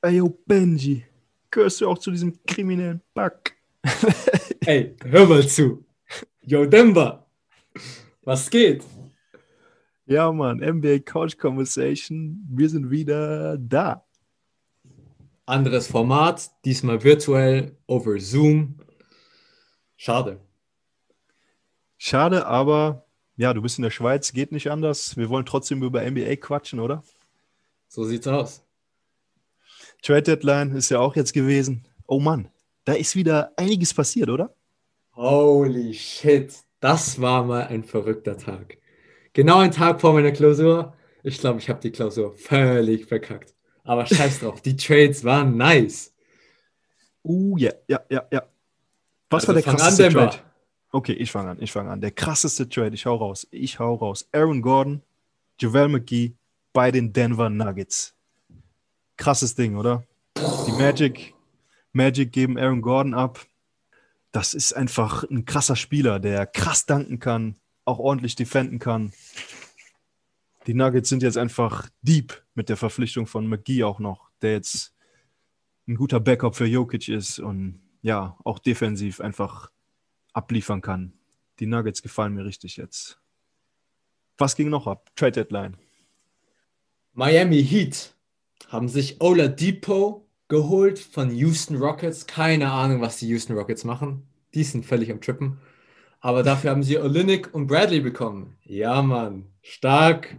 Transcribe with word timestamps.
Ey, 0.00 0.18
yo, 0.18 0.28
Benji, 0.46 1.04
gehörst 1.50 1.80
du 1.80 1.88
auch 1.88 1.98
zu 1.98 2.12
diesem 2.12 2.38
kriminellen 2.46 3.02
Pack? 3.14 3.56
Ey, 4.64 4.94
hör 5.04 5.26
mal 5.26 5.44
zu. 5.48 5.84
Yo, 6.42 6.64
Denver. 6.66 7.26
Was 8.22 8.48
geht? 8.48 8.84
Ja, 10.06 10.30
Mann, 10.30 10.58
NBA 10.58 11.00
Couch 11.00 11.36
Conversation. 11.36 12.46
Wir 12.48 12.68
sind 12.68 12.92
wieder 12.92 13.58
da. 13.58 14.06
Anderes 15.46 15.88
Format, 15.88 16.48
diesmal 16.64 17.02
virtuell 17.02 17.76
over 17.88 18.20
Zoom. 18.20 18.78
Schade. 19.96 20.40
Schade, 21.96 22.46
aber 22.46 23.04
ja, 23.36 23.52
du 23.52 23.62
bist 23.62 23.78
in 23.78 23.82
der 23.82 23.90
Schweiz, 23.90 24.32
geht 24.32 24.52
nicht 24.52 24.70
anders. 24.70 25.16
Wir 25.16 25.28
wollen 25.28 25.44
trotzdem 25.44 25.82
über 25.82 26.08
NBA 26.08 26.36
quatschen, 26.36 26.78
oder? 26.78 27.02
So 27.88 28.04
sieht's 28.04 28.28
aus. 28.28 28.67
Trade 30.02 30.22
Deadline 30.22 30.72
ist 30.74 30.90
ja 30.90 31.00
auch 31.00 31.16
jetzt 31.16 31.32
gewesen. 31.32 31.86
Oh 32.06 32.20
Mann, 32.20 32.48
da 32.84 32.94
ist 32.94 33.16
wieder 33.16 33.52
einiges 33.56 33.92
passiert, 33.92 34.30
oder? 34.30 34.54
Holy 35.14 35.92
shit, 35.94 36.54
das 36.80 37.20
war 37.20 37.44
mal 37.44 37.66
ein 37.66 37.84
verrückter 37.84 38.36
Tag. 38.36 38.78
Genau 39.32 39.58
ein 39.58 39.72
Tag 39.72 40.00
vor 40.00 40.12
meiner 40.12 40.32
Klausur. 40.32 40.94
Ich 41.22 41.38
glaube, 41.38 41.58
ich 41.58 41.68
habe 41.68 41.80
die 41.80 41.90
Klausur 41.90 42.32
völlig 42.32 43.06
verkackt. 43.06 43.54
Aber 43.84 44.06
scheiß 44.06 44.40
drauf, 44.40 44.60
die 44.60 44.76
Trades 44.76 45.24
waren 45.24 45.56
nice. 45.56 46.14
Uh, 47.24 47.56
ja, 47.58 47.72
ja, 47.88 48.00
ja, 48.10 48.26
ja. 48.30 48.42
Was 49.30 49.48
Also 49.48 49.48
war 49.48 49.62
der 49.62 49.68
an, 49.70 49.76
krasseste 49.76 50.02
Denver. 50.04 50.30
Trade? 50.30 50.42
Okay, 50.90 51.12
ich 51.12 51.30
fange 51.30 51.50
an, 51.50 51.58
ich 51.60 51.72
fange 51.72 51.90
an. 51.90 52.00
Der 52.00 52.10
krasseste 52.12 52.68
Trade, 52.68 52.94
ich 52.94 53.04
hau 53.04 53.16
raus, 53.16 53.46
ich 53.50 53.78
hau 53.78 53.94
raus. 53.94 54.28
Aaron 54.32 54.62
Gordon, 54.62 55.02
JaVale 55.60 55.88
McGee 55.88 56.34
bei 56.72 56.90
den 56.90 57.12
Denver 57.12 57.50
Nuggets. 57.50 58.14
Krasses 59.18 59.54
Ding, 59.54 59.76
oder? 59.76 60.04
Die 60.36 60.72
Magic, 60.72 61.34
Magic 61.92 62.32
geben 62.32 62.56
Aaron 62.56 62.80
Gordon 62.80 63.12
ab. 63.12 63.44
Das 64.32 64.54
ist 64.54 64.72
einfach 64.72 65.24
ein 65.24 65.44
krasser 65.44 65.76
Spieler, 65.76 66.20
der 66.20 66.46
krass 66.46 66.86
danken 66.86 67.18
kann, 67.18 67.56
auch 67.84 67.98
ordentlich 67.98 68.36
defenden 68.36 68.78
kann. 68.78 69.12
Die 70.66 70.74
Nuggets 70.74 71.08
sind 71.08 71.22
jetzt 71.22 71.36
einfach 71.36 71.88
deep 72.02 72.42
mit 72.54 72.68
der 72.68 72.76
Verpflichtung 72.76 73.26
von 73.26 73.46
McGee 73.46 73.84
auch 73.84 73.98
noch, 73.98 74.30
der 74.42 74.52
jetzt 74.52 74.94
ein 75.88 75.96
guter 75.96 76.20
Backup 76.20 76.54
für 76.54 76.66
Jokic 76.66 77.08
ist 77.08 77.40
und 77.40 77.80
ja, 78.02 78.36
auch 78.44 78.58
defensiv 78.58 79.20
einfach 79.20 79.70
abliefern 80.32 80.80
kann. 80.80 81.12
Die 81.58 81.66
Nuggets 81.66 82.02
gefallen 82.02 82.34
mir 82.34 82.44
richtig 82.44 82.76
jetzt. 82.76 83.18
Was 84.36 84.54
ging 84.54 84.68
noch 84.68 84.86
ab? 84.86 85.10
Trade 85.16 85.32
Deadline. 85.32 85.76
Miami 87.14 87.64
Heat 87.64 88.14
haben 88.68 88.88
sich 88.88 89.20
Oladipo 89.20 90.28
geholt 90.46 90.98
von 90.98 91.34
Houston 91.34 91.76
Rockets. 91.76 92.26
Keine 92.26 92.70
Ahnung, 92.70 93.00
was 93.00 93.18
die 93.18 93.28
Houston 93.28 93.56
Rockets 93.56 93.84
machen. 93.84 94.28
Die 94.54 94.62
sind 94.62 94.86
völlig 94.86 95.10
am 95.10 95.20
Trippen. 95.20 95.58
Aber 96.20 96.42
dafür 96.42 96.70
haben 96.70 96.82
sie 96.82 96.98
Olynyk 96.98 97.52
und 97.54 97.66
Bradley 97.66 98.00
bekommen. 98.00 98.58
Ja, 98.64 99.02
Mann. 99.02 99.46
Stark. 99.62 100.36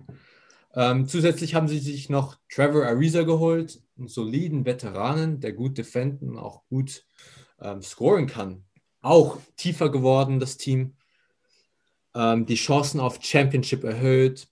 Ähm, 0.75 1.07
zusätzlich 1.07 1.55
haben 1.55 1.67
sie 1.67 1.79
sich 1.79 2.09
noch 2.09 2.37
Trevor 2.49 2.85
Ariza 2.85 3.23
geholt, 3.23 3.81
einen 3.97 4.07
soliden 4.07 4.65
Veteranen, 4.65 5.39
der 5.39 5.53
gut 5.53 5.77
defenden 5.77 6.37
auch 6.37 6.67
gut 6.67 7.05
ähm, 7.59 7.81
scoren 7.81 8.27
kann. 8.27 8.65
Auch 9.01 9.37
tiefer 9.55 9.89
geworden, 9.89 10.39
das 10.39 10.57
Team. 10.57 10.95
Ähm, 12.13 12.45
die 12.45 12.55
Chancen 12.55 12.99
auf 12.99 13.19
Championship 13.21 13.83
erhöht. 13.83 14.47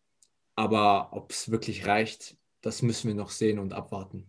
Aber 0.55 1.09
ob 1.11 1.31
es 1.31 1.52
wirklich 1.52 1.86
reicht, 1.86 2.36
das 2.61 2.81
müssen 2.81 3.08
wir 3.08 3.16
noch 3.16 3.30
sehen 3.30 3.59
und 3.59 3.73
abwarten. 3.73 4.25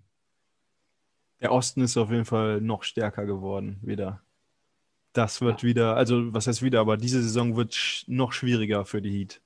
Der 1.41 1.53
Osten 1.53 1.83
ist 1.83 1.97
auf 1.97 2.11
jeden 2.11 2.25
Fall 2.25 2.61
noch 2.61 2.83
stärker 2.83 3.25
geworden 3.25 3.79
wieder. 3.83 4.23
Das 5.13 5.41
wird 5.41 5.63
wieder, 5.63 5.97
also 5.97 6.33
was 6.35 6.47
heißt 6.47 6.63
wieder, 6.63 6.81
aber 6.81 6.97
diese 6.97 7.23
Saison 7.23 7.57
wird 7.57 7.75
sch 7.75 8.07
noch 8.09 8.33
schwieriger 8.33 8.85
für 8.85 9.01
die 9.01 9.11
Heat 9.11 9.41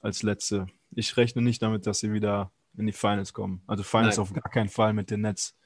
als 0.00 0.22
letzte. 0.22 0.66
Ich 0.90 1.16
rechne 1.16 1.42
nicht 1.42 1.62
damit, 1.62 1.86
dass 1.86 2.00
sie 2.00 2.12
wieder 2.12 2.50
in 2.76 2.86
die 2.86 2.92
Finals 2.92 3.32
kommen. 3.32 3.62
Also 3.66 3.82
Finals 3.82 4.16
Nein. 4.16 4.22
auf 4.22 4.32
gar 4.32 4.50
keinen 4.50 4.68
Fall 4.68 4.92
mit 4.92 5.10
den 5.10 5.22
Nets. 5.22 5.56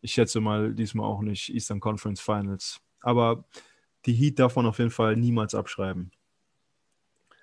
Ich 0.00 0.12
schätze 0.12 0.40
mal 0.40 0.74
diesmal 0.74 1.06
auch 1.06 1.20
nicht 1.20 1.50
Eastern 1.50 1.80
Conference 1.80 2.20
Finals. 2.20 2.80
Aber 3.00 3.44
die 4.06 4.14
Heat 4.14 4.38
darf 4.38 4.56
man 4.56 4.66
auf 4.66 4.78
jeden 4.78 4.90
Fall 4.90 5.16
niemals 5.16 5.54
abschreiben. 5.54 6.10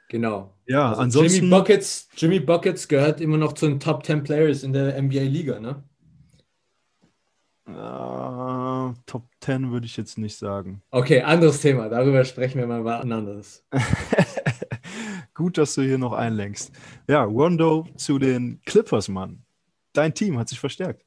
Genau. 0.10 0.54
Ja, 0.68 0.90
Also 0.90 1.02
ansonsten. 1.02 1.36
Jimmy 1.46 1.50
Buckets, 1.50 2.10
Jimmy 2.16 2.40
Buckets 2.40 2.88
gehört 2.88 3.22
immer 3.22 3.38
noch 3.38 3.54
zu 3.54 3.68
den 3.68 3.80
Top 3.80 4.06
10 4.06 4.24
Players 4.24 4.64
in 4.64 4.74
der 4.74 5.02
NBA-Liga, 5.02 5.60
ne? 5.60 5.84
Äh, 7.68 8.94
Top 9.06 9.28
10 9.42 9.72
würde 9.72 9.86
ich 9.88 9.98
jetzt 9.98 10.18
nicht 10.18 10.38
sagen. 10.38 10.82
Okay, 10.92 11.22
anderes 11.22 11.62
Thema. 11.62 11.90
Darüber 11.90 12.24
sprechen 12.24 12.60
wir 12.60 12.68
mal 12.68 12.84
wann 12.86 13.12
anderes. 13.12 13.66
Gut, 15.34 15.58
dass 15.58 15.76
du 15.76 15.82
hier 15.82 15.98
noch 15.98 16.14
einlenkst. 16.14 16.72
Ja, 17.10 17.24
Rondo 17.24 17.88
zu 17.98 18.20
den 18.20 18.62
Clippers, 18.66 19.08
Mann. 19.10 19.44
Dein 19.94 20.14
Team 20.14 20.38
hat 20.38 20.50
sich 20.50 20.60
verstärkt. 20.60 21.04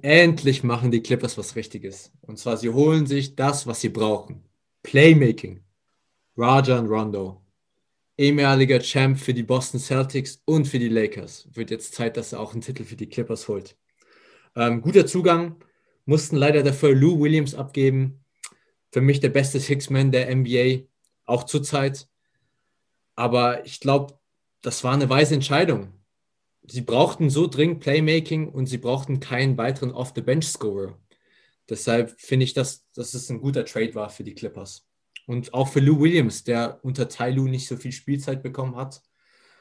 Endlich 0.00 0.62
machen 0.62 0.90
die 0.90 1.02
Clippers 1.02 1.36
was 1.36 1.56
Richtiges. 1.56 2.12
Und 2.22 2.38
zwar, 2.38 2.56
sie 2.56 2.70
holen 2.70 3.06
sich 3.06 3.34
das, 3.34 3.66
was 3.66 3.80
sie 3.80 3.88
brauchen. 3.88 4.44
Playmaking. 4.82 5.60
Rajan 6.36 6.86
Rondo. 6.86 7.41
Ehemaliger 8.18 8.78
Champ 8.80 9.18
für 9.18 9.32
die 9.32 9.42
Boston 9.42 9.80
Celtics 9.80 10.42
und 10.44 10.66
für 10.66 10.78
die 10.78 10.88
Lakers. 10.88 11.48
Wird 11.52 11.70
jetzt 11.70 11.94
Zeit, 11.94 12.16
dass 12.16 12.32
er 12.32 12.40
auch 12.40 12.52
einen 12.52 12.60
Titel 12.60 12.84
für 12.84 12.96
die 12.96 13.08
Clippers 13.08 13.48
holt. 13.48 13.76
Ähm, 14.54 14.82
guter 14.82 15.06
Zugang. 15.06 15.64
Mussten 16.04 16.36
leider 16.36 16.62
dafür 16.62 16.94
Lou 16.94 17.20
Williams 17.20 17.54
abgeben. 17.54 18.24
Für 18.90 19.00
mich 19.00 19.20
der 19.20 19.30
beste 19.30 19.60
Six-Man 19.60 20.12
der 20.12 20.34
NBA. 20.34 20.86
Auch 21.24 21.44
zurzeit. 21.44 22.08
Aber 23.14 23.64
ich 23.64 23.80
glaube, 23.80 24.18
das 24.60 24.84
war 24.84 24.92
eine 24.92 25.08
weise 25.08 25.34
Entscheidung. 25.34 25.92
Sie 26.64 26.82
brauchten 26.82 27.30
so 27.30 27.46
dringend 27.46 27.80
Playmaking 27.80 28.48
und 28.48 28.66
sie 28.66 28.78
brauchten 28.78 29.20
keinen 29.20 29.56
weiteren 29.56 29.90
Off-the-Bench-Scorer. 29.90 30.98
Deshalb 31.68 32.20
finde 32.20 32.44
ich, 32.44 32.52
dass, 32.52 32.88
dass 32.92 33.14
es 33.14 33.30
ein 33.30 33.40
guter 33.40 33.64
Trade 33.64 33.94
war 33.94 34.10
für 34.10 34.24
die 34.24 34.34
Clippers. 34.34 34.86
Und 35.26 35.54
auch 35.54 35.68
für 35.68 35.80
Lou 35.80 36.00
Williams, 36.00 36.44
der 36.44 36.80
unter 36.84 37.08
Ty 37.08 37.30
Lue 37.30 37.48
nicht 37.48 37.68
so 37.68 37.76
viel 37.76 37.92
Spielzeit 37.92 38.42
bekommen 38.42 38.76
hat, 38.76 39.02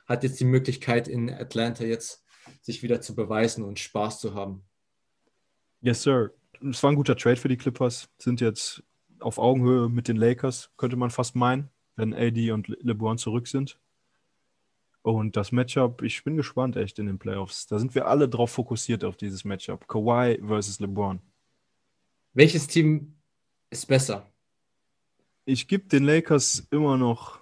hat 0.08 0.24
jetzt 0.24 0.40
die 0.40 0.46
Möglichkeit 0.46 1.08
in 1.08 1.30
Atlanta 1.30 1.84
jetzt 1.84 2.26
sich 2.62 2.84
wieder 2.84 3.02
zu 3.02 3.16
beweisen 3.16 3.64
und 3.64 3.80
Spaß 3.80 4.20
zu 4.20 4.34
haben. 4.34 4.64
Yes, 5.82 6.04
sir. 6.04 6.32
Es 6.70 6.82
war 6.84 6.92
ein 6.92 6.96
guter 6.96 7.16
Trade 7.16 7.38
für 7.38 7.48
die 7.48 7.58
Clippers. 7.58 8.10
Sind 8.18 8.42
jetzt 8.42 8.84
auf 9.20 9.38
Augenhöhe 9.38 9.90
mit 9.90 10.08
den 10.08 10.18
Lakers, 10.18 10.72
könnte 10.78 10.96
man 10.96 11.12
fast 11.12 11.36
meinen, 11.36 11.70
wenn 11.96 12.14
AD 12.14 12.52
und 12.52 12.68
Le- 12.68 12.78
LeBron 12.82 13.18
zurück 13.18 13.48
sind. 13.48 13.80
Und 15.04 15.36
das 15.36 15.52
Matchup, 15.52 16.02
ich 16.04 16.24
bin 16.24 16.36
gespannt 16.38 16.76
echt 16.76 17.00
in 17.00 17.08
den 17.08 17.18
Playoffs. 17.18 17.66
Da 17.68 17.80
sind 17.80 17.96
wir 17.96 18.08
alle 18.08 18.30
drauf 18.30 18.52
fokussiert 18.52 19.04
auf 19.04 19.18
dieses 19.18 19.44
Matchup. 19.44 19.88
Kawhi 19.88 20.40
versus 20.46 20.80
LeBron. 20.80 21.20
Welches 22.34 22.68
Team 22.68 23.16
ist 23.70 23.88
besser? 23.88 24.31
Ich 25.46 25.68
gebe 25.68 25.88
den 25.88 26.04
Lakers 26.04 26.68
immer 26.70 26.98
noch 26.98 27.40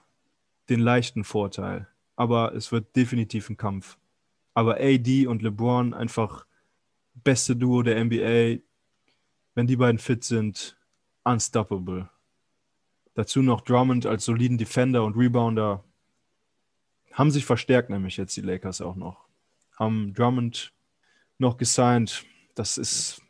den 0.70 0.80
leichten 0.80 1.24
Vorteil, 1.24 1.88
aber 2.16 2.54
es 2.56 2.72
wird 2.72 2.96
definitiv 2.96 3.50
ein 3.50 3.58
Kampf. 3.58 3.98
Aber 4.54 4.78
AD 4.80 5.28
und 5.28 5.42
LeBron 5.42 5.94
einfach 5.94 6.46
beste 7.14 7.56
Duo 7.56 7.82
der 7.82 8.04
NBA, 8.04 8.62
wenn 9.54 9.68
die 9.68 9.76
beiden 9.76 10.00
fit 10.00 10.24
sind, 10.24 10.78
unstoppable. 11.24 12.10
Dazu 13.16 13.42
noch 13.42 13.62
Drummond 13.62 14.06
als 14.06 14.24
soliden 14.26 14.58
Defender 14.58 15.04
und 15.04 15.18
Rebounder. 15.18 15.84
Haben 17.12 17.32
sich 17.32 17.46
verstärkt, 17.46 17.90
nämlich 17.90 18.16
jetzt 18.16 18.38
die 18.38 18.42
Lakers 18.42 18.80
auch 18.80 18.96
noch. 18.96 19.26
Haben 19.78 20.14
Drummond 20.14 20.72
noch 21.38 21.58
gesigned. 21.58 22.24
Das 22.56 22.78
ist 22.78 23.22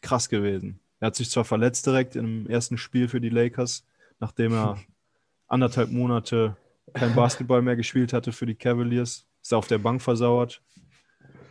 krass 0.00 0.30
gewesen. 0.30 0.80
Er 1.00 1.08
hat 1.08 1.16
sich 1.16 1.30
zwar 1.30 1.44
verletzt 1.44 1.86
direkt 1.86 2.16
im 2.16 2.46
ersten 2.46 2.78
Spiel 2.78 3.08
für 3.08 3.20
die 3.20 3.28
Lakers, 3.28 3.84
nachdem 4.20 4.52
er 4.52 4.78
anderthalb 5.46 5.90
Monate 5.90 6.56
kein 6.92 7.14
Basketball 7.14 7.62
mehr 7.62 7.76
gespielt 7.76 8.12
hatte 8.12 8.32
für 8.32 8.46
die 8.46 8.54
Cavaliers. 8.54 9.26
Ist 9.42 9.54
auf 9.54 9.66
der 9.66 9.78
Bank 9.78 10.00
versauert. 10.00 10.62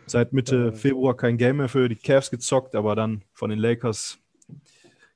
Seit 0.06 0.32
Mitte 0.32 0.72
Februar 0.72 1.16
kein 1.16 1.38
Game 1.38 1.58
mehr 1.58 1.68
für 1.68 1.88
die 1.88 1.96
Cavs 1.96 2.30
gezockt, 2.30 2.74
aber 2.74 2.94
dann 2.96 3.22
von 3.32 3.50
den 3.50 3.58
Lakers 3.58 4.18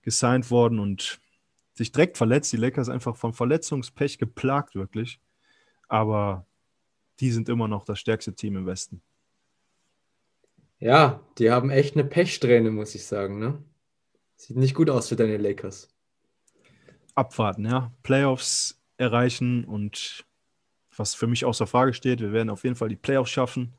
gesigned 0.03 0.51
worden 0.51 0.79
und 0.79 1.21
sich 1.75 1.93
direkt 1.93 2.17
verletzt. 2.17 2.53
Die 2.53 2.57
Lakers 2.57 2.89
einfach 2.89 3.17
vom 3.17 3.35
Verletzungspech 3.35 4.19
geplagt, 4.19 4.75
wirklich. 4.75 5.21
Aber 5.89 6.47
die 7.21 7.31
sind 7.31 7.49
immer 7.49 7.69
noch 7.69 7.85
das 7.85 7.99
stärkste 7.99 8.35
Team 8.35 8.57
im 8.57 8.67
Westen. 8.67 9.03
Ja, 10.79 11.21
die 11.39 11.51
haben 11.51 11.71
echt 11.71 11.95
eine 11.95 12.05
Pechsträhne, 12.05 12.71
muss 12.71 12.95
ich 12.95 13.05
sagen. 13.05 13.39
Ne? 13.39 13.63
Sieht 14.37 14.57
nicht 14.57 14.75
gut 14.75 14.89
aus 14.91 15.09
für 15.09 15.17
deine 15.17 15.37
Lakers. 15.37 15.89
Abwarten, 17.19 17.65
ja. 17.65 17.93
Playoffs 18.05 18.81
erreichen 18.97 19.65
und 19.65 20.25
was 20.97 21.15
für 21.15 21.27
mich 21.27 21.45
außer 21.45 21.67
Frage 21.67 21.93
steht, 21.93 22.21
wir 22.21 22.33
werden 22.33 22.49
auf 22.49 22.63
jeden 22.63 22.77
Fall 22.77 22.89
die 22.89 22.97
Playoffs 22.97 23.31
schaffen. 23.31 23.75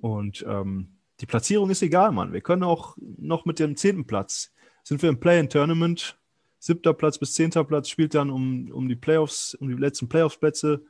Und 0.00 0.44
ähm, 0.46 0.98
die 1.20 1.26
Platzierung 1.26 1.70
ist 1.70 1.82
egal, 1.82 2.12
Mann. 2.12 2.34
Wir 2.34 2.42
können 2.42 2.62
auch 2.62 2.96
noch 2.98 3.46
mit 3.46 3.58
dem 3.58 3.76
zehnten 3.76 4.06
Platz, 4.06 4.52
sind 4.82 5.02
wir 5.02 5.08
im 5.08 5.18
Play-in-Tournament, 5.18 6.18
siebter 6.58 6.92
Platz 6.92 7.18
bis 7.18 7.34
zehnter 7.34 7.64
Platz, 7.64 7.88
spielt 7.88 8.14
dann 8.14 8.30
um, 8.30 8.70
um 8.70 8.88
die 8.88 8.96
Playoffs, 8.96 9.54
um 9.54 9.68
die 9.68 9.74
letzten 9.74 10.08
Playoffs-Plätze. 10.08 10.84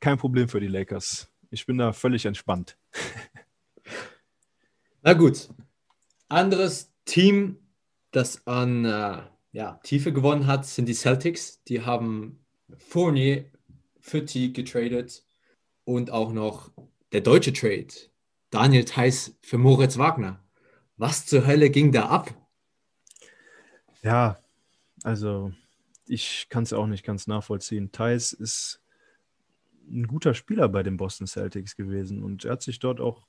Kein 0.00 0.18
Problem 0.18 0.48
für 0.48 0.60
die 0.60 0.68
Lakers. 0.68 1.28
Ich 1.50 1.66
bin 1.66 1.78
da 1.78 1.92
völlig 1.92 2.24
entspannt. 2.24 2.76
Na 5.02 5.12
gut. 5.12 5.48
Anderes 6.28 6.92
Team, 7.04 7.58
das 8.12 8.46
an 8.46 8.84
äh, 8.84 9.22
ja, 9.54 9.78
Tiefe 9.84 10.12
gewonnen 10.12 10.48
hat, 10.48 10.66
sind 10.66 10.86
die 10.86 10.94
Celtics. 10.94 11.62
Die 11.64 11.82
haben 11.82 12.44
Fournier 12.76 13.44
für 14.00 14.24
T 14.24 14.48
getradet 14.48 15.24
und 15.84 16.10
auch 16.10 16.32
noch 16.32 16.72
der 17.12 17.20
deutsche 17.20 17.52
Trade. 17.52 17.86
Daniel 18.50 18.84
Theiss 18.84 19.38
für 19.42 19.56
Moritz 19.56 19.96
Wagner. 19.96 20.42
Was 20.96 21.26
zur 21.26 21.46
Hölle 21.46 21.70
ging 21.70 21.92
da 21.92 22.08
ab? 22.08 22.34
Ja, 24.02 24.40
also 25.04 25.52
ich 26.06 26.48
kann 26.48 26.64
es 26.64 26.72
auch 26.72 26.88
nicht 26.88 27.04
ganz 27.04 27.28
nachvollziehen. 27.28 27.92
Theiss 27.92 28.32
ist 28.32 28.82
ein 29.88 30.08
guter 30.08 30.34
Spieler 30.34 30.68
bei 30.68 30.82
den 30.82 30.96
Boston 30.96 31.28
Celtics 31.28 31.76
gewesen 31.76 32.24
und 32.24 32.44
er 32.44 32.52
hat 32.52 32.62
sich 32.62 32.80
dort 32.80 33.00
auch 33.00 33.28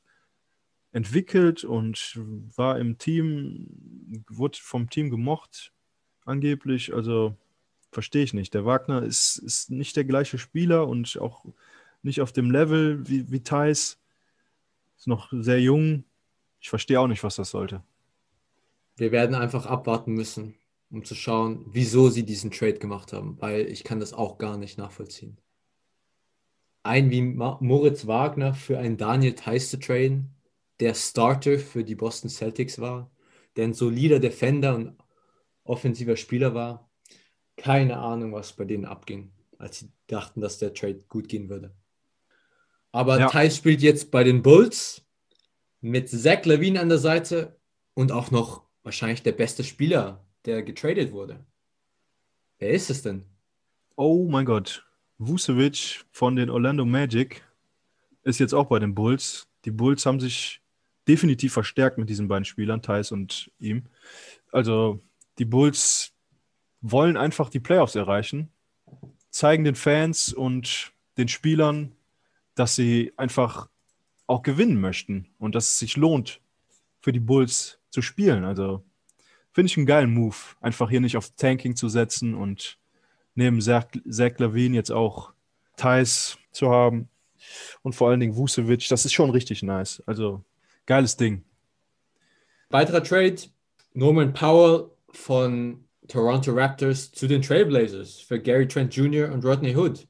entwickelt 0.92 1.63
und 1.63 2.19
war 2.56 2.80
im 2.80 2.98
Team, 2.98 4.24
wurde 4.27 4.57
vom 4.60 4.89
Team 4.89 5.12
gemocht, 5.12 5.75
angeblich. 6.25 6.94
Also 6.94 7.36
verstehe 7.92 8.24
ich 8.24 8.33
nicht. 8.33 8.54
Der 8.54 8.66
Wagner 8.66 9.04
ist, 9.04 9.38
ist 9.38 9.72
nicht 9.72 9.95
der 9.95 10.04
gleiche 10.04 10.38
Spieler 10.38 10.88
und 10.88 11.18
auch 11.19 11.45
nicht 12.04 12.22
auf 12.22 12.31
dem 12.31 12.51
Level 12.51 13.07
wie, 13.07 13.31
wie 13.31 13.42
Thais. 13.42 13.98
Ist 14.98 15.07
noch 15.07 15.31
sehr 15.31 15.62
jung. 15.62 16.04
Ich 16.60 16.69
verstehe 16.69 17.00
auch 17.00 17.07
nicht, 17.07 17.24
was 17.24 17.36
das 17.36 17.50
sollte. 17.50 17.83
Wir 18.98 19.12
werden 19.12 19.36
einfach 19.36 19.66
abwarten 19.66 20.13
müssen, 20.13 20.56
um 20.89 21.04
zu 21.04 21.16
schauen, 21.16 21.66
wieso 21.68 22.10
sie 22.10 22.24
diesen 22.24 22.51
Trade 22.51 22.80
gemacht 22.80 23.12
haben, 23.13 23.38
weil 23.42 23.68
ich 23.68 23.83
kann 23.83 24.00
das 24.00 24.13
auch 24.13 24.38
gar 24.38 24.57
nicht 24.57 24.77
nachvollziehen. 24.77 25.38
Ein 26.83 27.10
wie 27.10 27.22
Moritz 27.22 28.07
Wagner 28.07 28.54
für 28.54 28.77
einen 28.77 28.98
Daniel 28.98 29.33
Theiss 29.33 29.69
zu 29.69 29.80
traden, 29.80 30.30
der 30.80 30.94
Starter 30.94 31.57
für 31.57 31.83
die 31.83 31.95
Boston 31.95 32.30
Celtics 32.30 32.80
war, 32.80 33.10
der 33.56 33.66
ein 33.66 33.74
solider 33.74 34.19
Defender 34.19 34.75
und 34.75 34.95
offensiver 35.65 36.15
Spieler 36.15 36.53
war. 36.53 36.89
Keine 37.57 37.97
Ahnung, 37.97 38.33
was 38.33 38.53
bei 38.53 38.63
denen 38.63 38.85
abging, 38.85 39.31
als 39.57 39.79
sie 39.79 39.91
dachten, 40.07 40.41
dass 40.41 40.59
der 40.59 40.73
Trade 40.73 41.03
gut 41.09 41.27
gehen 41.27 41.50
würde. 41.50 41.75
Aber 42.91 43.19
ja. 43.19 43.27
Thais 43.27 43.57
spielt 43.57 43.81
jetzt 43.81 44.12
bei 44.12 44.23
den 44.23 44.41
Bulls 44.41 45.06
mit 45.81 46.09
Zach 46.09 46.45
Levine 46.45 46.79
an 46.79 46.89
der 46.89 46.97
Seite 46.97 47.59
und 47.94 48.12
auch 48.12 48.31
noch 48.31 48.63
wahrscheinlich 48.83 49.23
der 49.23 49.33
beste 49.33 49.63
Spieler, 49.63 50.25
der 50.45 50.63
getradet 50.63 51.12
wurde. 51.12 51.45
Wer 52.59 52.69
ist 52.69 52.89
es 52.89 53.01
denn? 53.01 53.25
Oh 53.95 54.27
mein 54.29 54.45
Gott. 54.45 54.85
Vucevic 55.17 56.06
von 56.12 56.35
den 56.35 56.50
Orlando 56.50 56.85
Magic 56.85 57.44
ist 58.23 58.39
jetzt 58.39 58.53
auch 58.53 58.65
bei 58.65 58.79
den 58.79 58.95
Bulls. 58.95 59.47
Die 59.65 59.71
Bulls 59.71 60.06
haben 60.06 60.19
sich 60.19 60.62
definitiv 61.07 61.53
verstärkt 61.53 61.97
mit 61.97 62.09
diesen 62.09 62.27
beiden 62.27 62.45
Spielern, 62.45 62.81
Thais 62.81 63.12
und 63.12 63.51
ihm. 63.59 63.83
Also 64.51 65.01
die 65.40 65.46
Bulls 65.46 66.14
wollen 66.82 67.18
einfach 67.18 67.50
die 67.50 67.60
Playoffs 67.60 67.96
erreichen, 67.96 68.52
zeigen 69.30 69.64
den 69.64 69.76
Fans 69.76 70.34
und 70.34 70.94
den 71.18 71.28
Spielern, 71.28 71.94
dass 72.56 72.76
sie 72.76 73.14
einfach 73.18 73.70
auch 74.28 74.44
gewinnen 74.44 74.80
möchten 74.80 75.30
und 75.40 75.56
dass 75.56 75.68
es 75.68 75.80
sich 75.80 75.98
lohnt, 75.98 76.42
für 77.02 77.12
die 77.12 77.20
Bulls 77.20 77.80
zu 77.90 78.02
spielen. 78.02 78.44
Also 78.44 78.84
finde 79.52 79.68
ich 79.68 79.78
einen 79.78 79.86
geilen 79.86 80.14
Move, 80.14 80.36
einfach 80.62 80.90
hier 80.90 81.02
nicht 81.02 81.18
auf 81.18 81.32
Tanking 81.36 81.76
zu 81.76 81.90
setzen 81.90 82.34
und 82.34 82.78
neben 83.36 83.62
Zach, 83.62 83.86
Zach 84.10 84.38
Lavine 84.38 84.76
jetzt 84.76 84.92
auch 84.92 85.34
Thais 85.76 86.38
zu 86.52 86.70
haben 86.70 87.10
und 87.82 87.94
vor 87.94 88.10
allen 88.10 88.20
Dingen 88.20 88.36
Vucevic. 88.36 88.88
Das 88.90 89.06
ist 89.06 89.14
schon 89.14 89.30
richtig 89.30 89.64
nice. 89.64 90.02
Also 90.06 90.44
Geiles 90.86 91.18
Ding. 91.18 91.44
Weiterer 92.70 93.04
Trade: 93.04 93.38
Norman 93.94 94.34
Powell 94.34 94.92
von 95.15 95.85
Toronto 96.07 96.51
Raptors 96.51 97.12
zu 97.12 97.27
den 97.27 97.41
Trailblazers 97.41 98.19
für 98.19 98.39
Gary 98.39 98.67
Trent 98.67 98.95
Jr. 98.95 99.31
und 99.31 99.44
Rodney 99.44 99.75
Hood. 99.75 100.07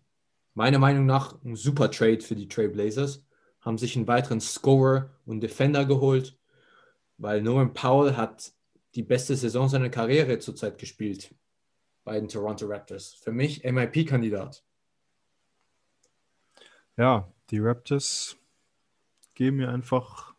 Meiner 0.53 0.79
Meinung 0.79 1.05
nach 1.05 1.41
ein 1.43 1.55
super 1.55 1.89
Trade 1.91 2.21
für 2.21 2.35
die 2.35 2.47
Trailblazers. 2.47 3.25
Haben 3.61 3.77
sich 3.77 3.95
einen 3.95 4.07
weiteren 4.07 4.41
Scorer 4.41 5.09
und 5.25 5.41
Defender 5.41 5.85
geholt, 5.85 6.37
weil 7.17 7.41
Norman 7.41 7.73
Powell 7.73 8.15
hat 8.15 8.53
die 8.93 9.03
beste 9.03 9.35
Saison 9.35 9.67
seiner 9.67 9.89
Karriere 9.89 10.39
zurzeit 10.39 10.77
gespielt 10.77 11.33
bei 12.03 12.19
den 12.19 12.29
Toronto 12.29 12.67
Raptors. 12.67 13.13
Für 13.13 13.31
mich 13.31 13.63
MIP-Kandidat. 13.63 14.63
Ja, 16.97 17.31
die 17.49 17.59
Raptors 17.59 18.37
geben 19.33 19.57
mir 19.57 19.69
einfach 19.69 20.35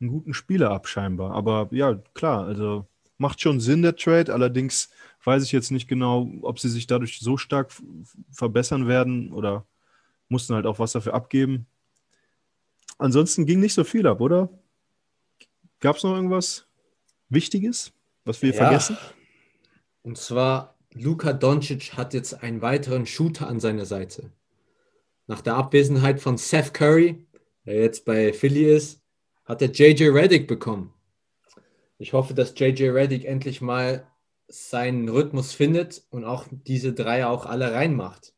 einen 0.00 0.10
guten 0.10 0.34
Spieler 0.34 0.70
ab, 0.70 0.88
scheinbar. 0.88 1.32
Aber 1.32 1.68
ja, 1.70 1.94
klar, 2.14 2.44
also 2.44 2.86
macht 3.18 3.40
schon 3.40 3.60
Sinn, 3.60 3.82
der 3.82 3.96
Trade. 3.96 4.32
Allerdings 4.32 4.90
weiß 5.24 5.42
ich 5.42 5.52
jetzt 5.52 5.70
nicht 5.70 5.88
genau, 5.88 6.30
ob 6.42 6.58
sie 6.58 6.68
sich 6.68 6.86
dadurch 6.86 7.18
so 7.20 7.36
stark 7.36 7.72
verbessern 8.30 8.86
werden 8.86 9.32
oder 9.32 9.66
mussten 10.28 10.54
halt 10.54 10.66
auch 10.66 10.78
was 10.78 10.92
dafür 10.92 11.14
abgeben. 11.14 11.66
Ansonsten 12.98 13.46
ging 13.46 13.60
nicht 13.60 13.74
so 13.74 13.84
viel 13.84 14.06
ab, 14.06 14.20
oder? 14.20 14.48
Gab 15.80 15.96
es 15.96 16.02
noch 16.02 16.14
irgendwas 16.14 16.66
Wichtiges, 17.28 17.92
was 18.24 18.40
wir 18.42 18.50
ja. 18.50 18.56
vergessen? 18.56 18.96
Und 20.02 20.16
zwar, 20.16 20.76
Luka 20.94 21.32
Doncic 21.32 21.96
hat 21.96 22.14
jetzt 22.14 22.42
einen 22.42 22.62
weiteren 22.62 23.06
Shooter 23.06 23.48
an 23.48 23.60
seiner 23.60 23.84
Seite. 23.84 24.32
Nach 25.26 25.40
der 25.40 25.56
Abwesenheit 25.56 26.20
von 26.20 26.38
Seth 26.38 26.72
Curry, 26.72 27.26
der 27.66 27.82
jetzt 27.82 28.04
bei 28.04 28.32
Philly 28.32 28.64
ist, 28.64 29.02
hat 29.44 29.60
er 29.60 29.70
JJ 29.70 30.08
Reddick 30.08 30.46
bekommen. 30.46 30.92
Ich 31.98 32.12
hoffe, 32.12 32.34
dass 32.34 32.58
JJ 32.58 32.90
Reddick 32.90 33.24
endlich 33.24 33.60
mal 33.60 34.06
seinen 34.48 35.08
Rhythmus 35.08 35.52
findet 35.52 36.04
und 36.10 36.24
auch 36.24 36.44
diese 36.50 36.92
drei 36.92 37.26
auch 37.26 37.46
alle 37.46 37.72
reinmacht. 37.72 38.32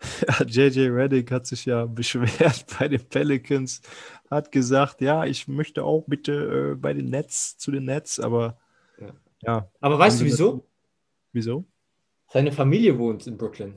Ja, 0.28 0.44
JJ 0.44 0.88
Reddick 0.88 1.30
hat 1.30 1.46
sich 1.46 1.64
ja 1.64 1.86
beschwert 1.86 2.66
bei 2.78 2.88
den 2.88 3.02
Pelicans, 3.08 3.80
hat 4.30 4.52
gesagt, 4.52 5.00
ja, 5.00 5.24
ich 5.24 5.48
möchte 5.48 5.82
auch 5.82 6.04
bitte 6.06 6.72
äh, 6.72 6.74
bei 6.74 6.92
den 6.92 7.08
Nets 7.08 7.56
zu 7.56 7.70
den 7.70 7.86
Nets, 7.86 8.20
aber 8.20 8.58
ja. 9.00 9.14
ja 9.40 9.70
aber 9.80 9.98
weißt 9.98 10.20
du 10.20 10.26
wieso? 10.26 10.66
Wieso? 11.32 11.64
Seine 12.28 12.52
Familie 12.52 12.98
wohnt 12.98 13.26
in 13.26 13.38
Brooklyn. 13.38 13.76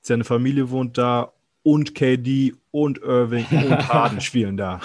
Seine 0.00 0.24
Familie 0.24 0.70
wohnt 0.70 0.98
da 0.98 1.32
und 1.62 1.94
KD 1.94 2.54
und 2.70 2.98
Irving 2.98 3.46
und 3.50 3.88
Harden 3.88 4.20
spielen 4.20 4.56
da. 4.56 4.80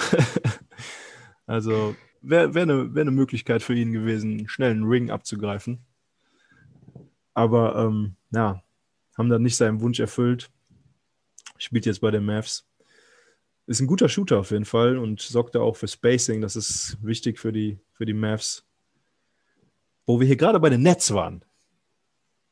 Also 1.45 1.95
wäre 2.21 2.53
wär 2.53 2.63
eine 2.63 2.95
wär 2.95 3.05
ne 3.05 3.11
Möglichkeit 3.11 3.61
für 3.63 3.75
ihn 3.75 3.91
gewesen, 3.91 4.47
schnell 4.47 4.71
einen 4.71 4.85
Ring 4.85 5.09
abzugreifen. 5.09 5.79
Aber 7.33 7.75
ähm, 7.75 8.15
ja, 8.31 8.63
haben 9.17 9.29
dann 9.29 9.43
nicht 9.43 9.57
seinen 9.57 9.81
Wunsch 9.81 9.99
erfüllt. 9.99 10.49
Spielt 11.57 11.85
jetzt 11.85 12.01
bei 12.01 12.11
den 12.11 12.25
Mavs. 12.25 12.67
Ist 13.67 13.79
ein 13.79 13.87
guter 13.87 14.09
Shooter 14.09 14.39
auf 14.39 14.51
jeden 14.51 14.65
Fall 14.65 14.97
und 14.97 15.21
sorgt 15.21 15.55
da 15.55 15.59
auch 15.59 15.75
für 15.75 15.87
Spacing. 15.87 16.41
Das 16.41 16.55
ist 16.55 16.97
wichtig 17.01 17.39
für 17.39 17.51
die, 17.51 17.79
für 17.93 18.05
die 18.05 18.13
Mavs. 18.13 18.65
Wo 20.05 20.19
wir 20.19 20.27
hier 20.27 20.35
gerade 20.35 20.59
bei 20.59 20.69
den 20.69 20.83
Nets 20.83 21.13
waren. 21.13 21.43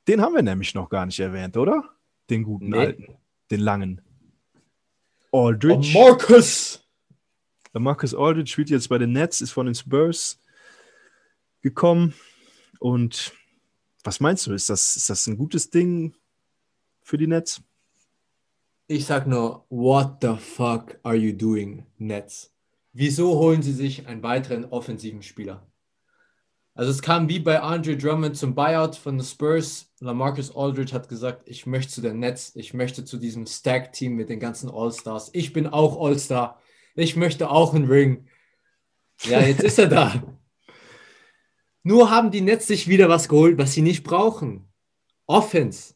Den 0.08 0.22
haben 0.22 0.34
wir 0.34 0.42
nämlich 0.42 0.74
noch 0.74 0.90
gar 0.90 1.06
nicht 1.06 1.20
erwähnt, 1.20 1.56
oder? 1.56 1.84
Den 2.30 2.44
guten 2.44 2.70
nee. 2.70 2.78
alten, 2.78 3.18
den 3.52 3.60
langen. 3.60 4.02
Aldridge. 5.32 5.92
Marcus! 5.94 6.83
Marcus 7.80 8.14
Aldridge 8.14 8.52
spielt 8.52 8.70
jetzt 8.70 8.90
bei 8.90 8.98
den 8.98 9.12
Nets, 9.12 9.42
ist 9.42 9.52
von 9.52 9.66
den 9.66 9.76
Spurs 9.76 10.40
gekommen. 11.62 12.14
Und 12.80 13.34
was 14.04 14.20
meinst 14.20 14.46
du? 14.48 14.54
Ist 14.54 14.70
das, 14.70 14.96
ist 14.96 15.10
das 15.10 15.28
ein 15.28 15.38
gutes 15.38 15.70
Ding 15.70 16.14
für 17.02 17.18
die 17.18 17.28
Nets? 17.28 17.62
Ich 18.88 19.06
sag 19.06 19.28
nur, 19.28 19.66
what 19.70 20.18
the 20.22 20.36
fuck 20.38 21.00
are 21.04 21.16
you 21.16 21.36
doing, 21.36 21.86
Nets? 21.98 22.54
Wieso 22.92 23.40
holen 23.40 23.64
sie 23.64 23.74
sich 23.74 24.08
einen 24.08 24.22
weiteren 24.22 24.66
offensiven 24.66 25.24
Spieler? 25.24 25.66
Also 26.76 26.92
es 26.92 27.02
kam 27.02 27.30
wie 27.30 27.40
bei 27.40 27.62
Andre 27.62 27.96
Drummond 27.96 28.36
zum 28.36 28.56
Buyout 28.56 28.96
von 28.96 29.18
den 29.18 29.26
Spurs. 29.26 29.92
Lamarcus 30.00 30.56
Aldridge 30.56 30.94
hat 30.94 31.08
gesagt, 31.08 31.44
ich 31.48 31.66
möchte 31.66 31.92
zu 31.92 32.02
den 32.02 32.20
Nets, 32.20 32.56
ich 32.56 32.74
möchte 32.74 33.06
zu 33.06 33.18
diesem 33.18 33.46
Stack-Team 33.46 34.16
mit 34.16 34.30
den 34.30 34.40
ganzen 34.40 34.72
All-Stars. 34.72 35.30
Ich 35.34 35.54
bin 35.54 35.68
auch 35.68 36.04
All-Star. 36.04 36.60
Ich 36.96 37.16
möchte 37.16 37.50
auch 37.50 37.74
einen 37.74 37.86
Ring. 37.86 38.28
Ja, 39.24 39.42
jetzt 39.42 39.64
ist 39.64 39.80
er 39.80 39.88
da. 39.88 40.24
Nur 41.84 42.12
haben 42.12 42.32
die 42.32 42.42
Nets 42.42 42.68
sich 42.68 42.88
wieder 42.88 43.10
was 43.10 43.28
geholt, 43.28 43.58
was 43.58 43.74
sie 43.74 43.82
nicht 43.82 44.04
brauchen. 44.04 44.70
Offense. 45.26 45.96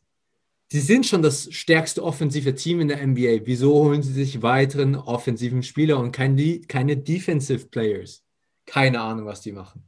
Sie 0.69 0.81
sind 0.81 1.05
schon 1.05 1.21
das 1.21 1.53
stärkste 1.53 2.03
offensive 2.03 2.53
Team 2.55 2.81
in 2.81 2.89
der 2.89 3.05
NBA. 3.05 3.45
Wieso 3.45 3.73
holen 3.73 4.03
sie 4.03 4.11
sich 4.11 4.41
weiteren 4.41 4.95
offensiven 4.95 5.63
Spieler 5.63 5.97
und 5.97 6.11
keine, 6.11 6.59
keine 6.61 6.97
Defensive 6.97 7.67
Players? 7.67 8.23
Keine 8.65 8.99
Ahnung, 8.99 9.25
was 9.25 9.39
die 9.39 9.53
machen. 9.53 9.83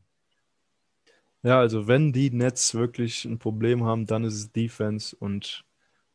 Ja, 1.44 1.60
also 1.60 1.88
wenn 1.88 2.13
die 2.13 2.32
Nets 2.32 2.74
wirklich 2.75 3.25
ein 3.25 3.39
Problem 3.39 3.84
haben, 3.84 4.06
dann 4.06 4.24
ist 4.24 4.36
es 4.36 4.51
Defense 4.51 5.16
und 5.16 5.66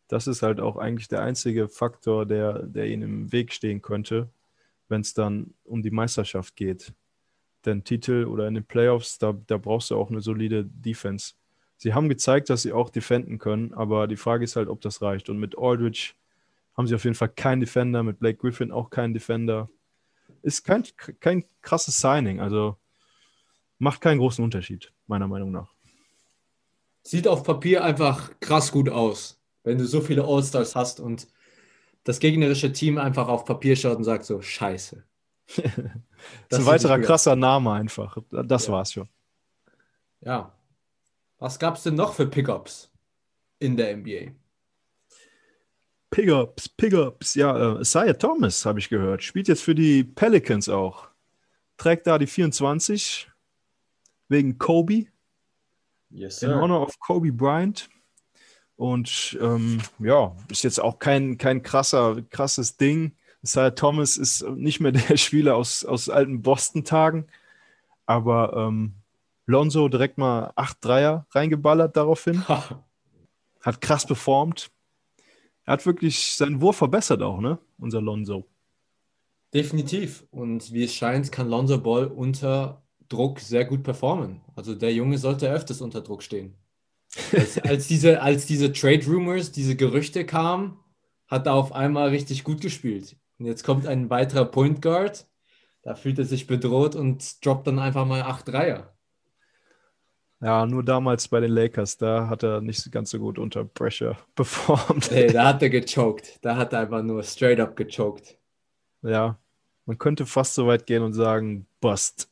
das 0.08 0.26
ist 0.26 0.42
halt 0.42 0.60
auch 0.60 0.76
eigentlich 0.76 1.08
der 1.08 1.22
einzige 1.22 1.68
Faktor, 1.68 2.26
der, 2.26 2.62
der 2.62 2.86
ihnen 2.86 3.02
im 3.02 3.32
Weg 3.32 3.52
stehen 3.52 3.80
könnte, 3.82 4.28
wenn 4.94 5.00
es 5.00 5.12
dann 5.12 5.54
um 5.64 5.82
die 5.82 5.90
Meisterschaft 5.90 6.54
geht. 6.54 6.94
Denn 7.64 7.82
Titel 7.82 8.26
oder 8.26 8.46
in 8.46 8.54
den 8.54 8.64
Playoffs, 8.64 9.18
da, 9.18 9.32
da 9.32 9.58
brauchst 9.58 9.90
du 9.90 9.96
auch 9.96 10.08
eine 10.08 10.20
solide 10.20 10.64
Defense. 10.64 11.34
Sie 11.76 11.94
haben 11.94 12.08
gezeigt, 12.08 12.48
dass 12.48 12.62
sie 12.62 12.72
auch 12.72 12.90
defenden 12.90 13.38
können, 13.38 13.74
aber 13.74 14.06
die 14.06 14.16
Frage 14.16 14.44
ist 14.44 14.54
halt, 14.54 14.68
ob 14.68 14.80
das 14.82 15.02
reicht. 15.02 15.28
Und 15.28 15.38
mit 15.38 15.58
Aldridge 15.58 16.12
haben 16.76 16.86
sie 16.86 16.94
auf 16.94 17.02
jeden 17.02 17.16
Fall 17.16 17.30
keinen 17.30 17.58
Defender, 17.58 18.04
mit 18.04 18.20
Blake 18.20 18.38
Griffin 18.38 18.70
auch 18.70 18.88
keinen 18.88 19.14
Defender. 19.14 19.68
Ist 20.42 20.62
kein, 20.62 20.84
kein 21.18 21.44
krasses 21.60 21.98
Signing, 22.00 22.38
also 22.38 22.76
macht 23.78 24.00
keinen 24.00 24.18
großen 24.18 24.44
Unterschied, 24.44 24.92
meiner 25.08 25.26
Meinung 25.26 25.50
nach. 25.50 25.72
Sieht 27.02 27.26
auf 27.26 27.42
Papier 27.42 27.82
einfach 27.82 28.30
krass 28.38 28.70
gut 28.70 28.88
aus, 28.88 29.40
wenn 29.64 29.76
du 29.76 29.86
so 29.86 30.00
viele 30.00 30.24
All-Stars 30.24 30.76
hast 30.76 31.00
und 31.00 31.26
das 32.04 32.18
gegnerische 32.18 32.72
Team 32.72 32.98
einfach 32.98 33.28
auf 33.28 33.44
Papier 33.44 33.76
schaut 33.76 33.96
und 33.96 34.04
sagt 34.04 34.24
so, 34.24 34.40
scheiße. 34.40 35.02
das 35.56 35.64
ist 35.64 36.58
ein 36.58 36.66
weiterer 36.66 36.98
krasser 37.00 37.34
Name 37.36 37.72
einfach. 37.72 38.16
Das 38.30 38.66
ja. 38.66 38.72
war's 38.72 38.92
schon. 38.92 39.08
Ja. 40.20 40.52
Was 41.38 41.58
gab 41.58 41.76
es 41.76 41.82
denn 41.82 41.94
noch 41.94 42.14
für 42.14 42.26
Pickups 42.26 42.90
in 43.58 43.76
der 43.76 43.96
NBA? 43.96 44.32
Pickups, 46.10 46.68
Pickups. 46.68 47.34
Ja, 47.34 47.76
äh, 47.76 47.80
Isaiah 47.80 48.16
Thomas, 48.16 48.64
habe 48.64 48.78
ich 48.78 48.88
gehört. 48.88 49.22
Spielt 49.22 49.48
jetzt 49.48 49.62
für 49.62 49.74
die 49.74 50.04
Pelicans 50.04 50.68
auch. 50.68 51.08
Trägt 51.76 52.06
da 52.06 52.18
die 52.18 52.26
24 52.26 53.28
wegen 54.28 54.58
Kobe. 54.58 55.06
Yes, 56.10 56.38
sir. 56.38 56.52
In 56.52 56.60
honor 56.60 56.82
of 56.82 56.98
Kobe 57.00 57.32
Bryant. 57.32 57.88
Und 58.76 59.38
ähm, 59.40 59.80
ja, 59.98 60.34
ist 60.50 60.64
jetzt 60.64 60.80
auch 60.80 60.98
kein, 60.98 61.38
kein 61.38 61.62
krasser, 61.62 62.22
krasses 62.30 62.76
Ding. 62.76 63.12
Isaiah 63.42 63.74
Thomas 63.74 64.16
ist 64.16 64.42
nicht 64.48 64.80
mehr 64.80 64.92
der 64.92 65.16
Spieler 65.16 65.56
aus, 65.56 65.84
aus 65.84 66.08
alten 66.08 66.42
Boston-Tagen. 66.42 67.26
Aber 68.06 68.54
ähm, 68.56 68.94
Lonzo 69.46 69.88
direkt 69.88 70.18
mal 70.18 70.52
acht 70.56 70.78
Dreier 70.84 71.26
reingeballert 71.30 71.96
daraufhin. 71.96 72.42
hat 73.60 73.80
krass 73.80 74.06
performt. 74.06 74.70
Er 75.64 75.74
hat 75.74 75.86
wirklich 75.86 76.36
seinen 76.36 76.60
Wurf 76.60 76.76
verbessert 76.76 77.22
auch, 77.22 77.40
ne? 77.40 77.58
Unser 77.78 78.02
Lonzo. 78.02 78.44
Definitiv. 79.54 80.26
Und 80.30 80.72
wie 80.72 80.84
es 80.84 80.94
scheint, 80.94 81.30
kann 81.30 81.48
Lonzo 81.48 81.78
Ball 81.78 82.06
unter 82.06 82.82
Druck 83.08 83.40
sehr 83.40 83.64
gut 83.64 83.82
performen. 83.82 84.40
Also 84.56 84.74
der 84.74 84.92
Junge 84.92 85.18
sollte 85.18 85.50
öfters 85.50 85.80
unter 85.80 86.00
Druck 86.00 86.22
stehen. 86.22 86.54
Als, 87.32 87.58
als, 87.58 87.86
diese, 87.86 88.20
als 88.22 88.46
diese 88.46 88.72
Trade 88.72 89.06
Rumors, 89.06 89.52
diese 89.52 89.76
Gerüchte 89.76 90.24
kamen, 90.24 90.78
hat 91.28 91.46
er 91.46 91.54
auf 91.54 91.72
einmal 91.72 92.08
richtig 92.08 92.44
gut 92.44 92.60
gespielt. 92.60 93.16
Und 93.38 93.46
jetzt 93.46 93.64
kommt 93.64 93.86
ein 93.86 94.10
weiterer 94.10 94.44
Point 94.44 94.82
Guard, 94.82 95.26
da 95.82 95.94
fühlt 95.94 96.18
er 96.18 96.24
sich 96.24 96.46
bedroht 96.46 96.94
und 96.96 97.44
droppt 97.44 97.66
dann 97.66 97.78
einfach 97.78 98.06
mal 98.06 98.22
acht 98.22 98.48
Dreier. 98.48 98.94
Ja, 100.40 100.66
nur 100.66 100.82
damals 100.82 101.28
bei 101.28 101.40
den 101.40 101.52
Lakers, 101.52 101.96
da 101.96 102.28
hat 102.28 102.42
er 102.42 102.60
nicht 102.60 102.90
ganz 102.92 103.10
so 103.10 103.18
gut 103.18 103.38
unter 103.38 103.64
Pressure 103.64 104.16
performt. 104.34 105.10
Nee, 105.10 105.28
da 105.28 105.46
hat 105.48 105.62
er 105.62 105.70
gechoked. 105.70 106.44
Da 106.44 106.56
hat 106.56 106.72
er 106.72 106.80
einfach 106.80 107.02
nur 107.02 107.22
straight 107.22 107.60
up 107.60 107.76
gechoked. 107.76 108.38
Ja, 109.02 109.38
man 109.86 109.98
könnte 109.98 110.26
fast 110.26 110.54
so 110.54 110.66
weit 110.66 110.86
gehen 110.86 111.02
und 111.02 111.12
sagen, 111.12 111.66
Bust. 111.80 112.28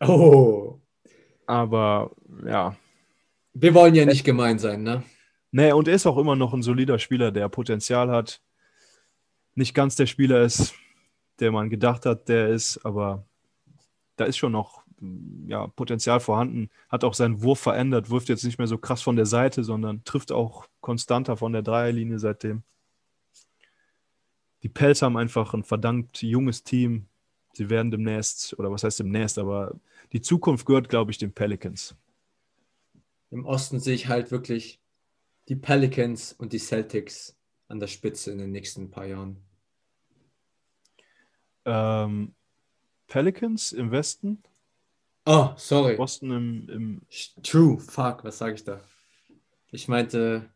Oh. 0.00 0.80
Aber 1.46 2.10
ja. 2.46 2.76
Wir 3.54 3.72
wollen 3.72 3.94
ja 3.94 4.04
nicht 4.04 4.24
gemein 4.24 4.58
sein, 4.58 4.82
ne? 4.82 5.04
Nee, 5.52 5.72
und 5.72 5.86
er 5.86 5.94
ist 5.94 6.06
auch 6.06 6.18
immer 6.18 6.34
noch 6.34 6.52
ein 6.52 6.62
solider 6.62 6.98
Spieler, 6.98 7.30
der 7.30 7.48
Potenzial 7.48 8.10
hat. 8.10 8.42
Nicht 9.54 9.74
ganz 9.74 9.94
der 9.94 10.06
Spieler 10.06 10.42
ist, 10.42 10.74
der 11.38 11.52
man 11.52 11.70
gedacht 11.70 12.06
hat, 12.06 12.28
der 12.28 12.48
ist, 12.48 12.84
aber 12.84 13.24
da 14.16 14.24
ist 14.24 14.36
schon 14.36 14.50
noch 14.50 14.82
ja, 15.46 15.68
Potenzial 15.68 16.18
vorhanden. 16.18 16.70
Hat 16.88 17.04
auch 17.04 17.14
seinen 17.14 17.42
Wurf 17.42 17.60
verändert, 17.60 18.10
wirft 18.10 18.28
jetzt 18.28 18.44
nicht 18.44 18.58
mehr 18.58 18.66
so 18.66 18.78
krass 18.78 19.02
von 19.02 19.14
der 19.14 19.26
Seite, 19.26 19.62
sondern 19.62 20.02
trifft 20.02 20.32
auch 20.32 20.66
konstanter 20.80 21.36
von 21.36 21.52
der 21.52 21.62
Dreierlinie 21.62 22.18
seitdem. 22.18 22.64
Die 24.64 24.68
Pelz 24.68 25.02
haben 25.02 25.16
einfach 25.16 25.54
ein 25.54 25.62
verdammt 25.62 26.22
junges 26.22 26.64
Team, 26.64 27.06
sie 27.52 27.70
werden 27.70 27.90
demnächst, 27.90 28.58
oder 28.58 28.72
was 28.72 28.82
heißt 28.82 28.98
demnächst, 28.98 29.38
aber 29.38 29.76
die 30.12 30.22
Zukunft 30.22 30.66
gehört, 30.66 30.88
glaube 30.88 31.10
ich, 31.10 31.18
den 31.18 31.32
Pelicans. 31.32 31.94
Im 33.30 33.44
Osten 33.46 33.80
sehe 33.80 33.94
ich 33.94 34.08
halt 34.08 34.30
wirklich 34.30 34.80
die 35.48 35.56
Pelicans 35.56 36.32
und 36.32 36.52
die 36.52 36.58
Celtics 36.58 37.36
an 37.68 37.80
der 37.80 37.86
Spitze 37.86 38.32
in 38.32 38.38
den 38.38 38.52
nächsten 38.52 38.90
paar 38.90 39.06
Jahren. 39.06 39.36
Ähm, 41.64 42.34
Pelicans 43.06 43.72
im 43.72 43.90
Westen? 43.90 44.42
Oh, 45.26 45.50
sorry. 45.56 45.96
Boston 45.96 46.30
im, 46.30 46.68
im 46.68 47.02
True, 47.42 47.78
fuck, 47.78 48.24
was 48.24 48.38
sage 48.38 48.54
ich 48.54 48.64
da? 48.64 48.80
Ich 49.70 49.88
meinte, 49.88 50.50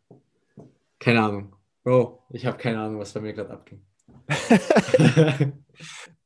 keine 0.99 1.23
Ahnung. 1.23 1.57
Bro, 1.83 2.23
ich 2.31 2.45
habe 2.45 2.59
keine 2.59 2.81
Ahnung, 2.81 3.01
was 3.01 3.13
bei 3.13 3.21
mir 3.21 3.33
gerade 3.33 3.51
abging. 3.51 3.83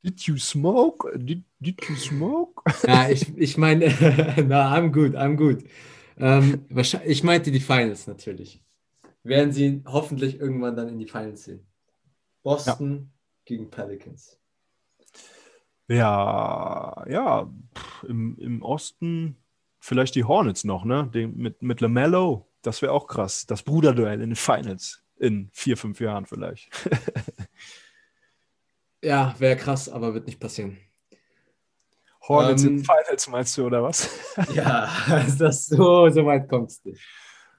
Did 0.03 0.27
you 0.27 0.37
smoke? 0.37 1.07
Did, 1.17 1.43
did 1.61 1.79
you 1.87 1.95
smoke? 1.95 2.61
ja, 2.87 3.09
ich, 3.09 3.37
ich 3.37 3.57
meine, 3.57 3.85
na, 4.47 4.75
I'm 4.75 4.91
good, 4.91 5.15
I'm 5.15 5.37
good. 5.37 5.63
Ähm, 6.17 6.65
ich 7.05 7.23
meinte 7.23 7.51
die 7.51 7.59
Finals 7.59 8.07
natürlich. 8.07 8.61
Werden 9.23 9.51
sie 9.51 9.81
hoffentlich 9.85 10.39
irgendwann 10.39 10.75
dann 10.75 10.89
in 10.89 10.99
die 10.99 11.07
Finals 11.07 11.45
sehen. 11.45 11.65
Boston 12.43 12.93
ja. 12.93 13.05
gegen 13.45 13.69
Pelicans. 13.69 14.39
Ja, 15.87 17.05
ja, 17.07 17.53
im, 18.07 18.37
im 18.39 18.61
Osten 18.61 19.37
vielleicht 19.79 20.15
die 20.15 20.23
Hornets 20.23 20.63
noch, 20.63 20.85
ne? 20.85 21.09
Den, 21.13 21.37
mit, 21.37 21.61
mit 21.61 21.81
LaMelo, 21.81 22.47
das 22.61 22.81
wäre 22.81 22.91
auch 22.91 23.07
krass. 23.07 23.45
Das 23.45 23.63
Bruderduell 23.63 24.21
in 24.21 24.31
den 24.31 24.35
Finals 24.35 25.03
in 25.17 25.49
vier, 25.53 25.77
fünf 25.77 25.99
Jahren 25.99 26.25
vielleicht. 26.25 26.69
Ja, 29.03 29.35
wäre 29.37 29.57
krass, 29.57 29.89
aber 29.89 30.13
wird 30.13 30.27
nicht 30.27 30.39
passieren. 30.39 30.77
Hornets 32.27 32.63
ähm, 32.63 32.77
in 32.77 32.79
Finals 32.79 33.27
meinst 33.27 33.57
du, 33.57 33.65
oder 33.65 33.83
was? 33.83 34.09
ja, 34.53 34.89
das 35.37 35.65
so, 35.65 36.09
so 36.09 36.25
weit 36.25 36.51
es 36.51 36.83
nicht. 36.85 37.01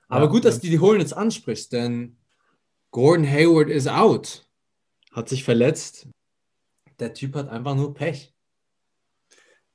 Aber 0.09 0.27
ja, 0.27 0.31
gut, 0.31 0.45
dass 0.45 0.61
du 0.61 0.69
die 0.69 0.79
Hornets 0.79 1.13
ansprichst, 1.13 1.73
denn 1.73 2.17
Gordon 2.91 3.27
Hayward 3.27 3.69
ist 3.69 3.89
out. 3.89 4.49
Hat 5.13 5.29
sich 5.29 5.45
verletzt. 5.45 6.09
Der 6.99 7.13
Typ 7.13 7.35
hat 7.35 7.49
einfach 7.49 7.75
nur 7.75 7.95
Pech. 7.95 8.33